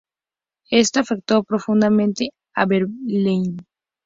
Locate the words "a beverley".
2.55-3.55